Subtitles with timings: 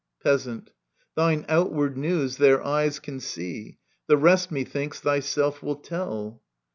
[0.23, 0.71] Peasant.
[1.15, 3.77] Thine outward news their eyes Can see;
[4.07, 6.41] the rest^ methinks, thyself will tell.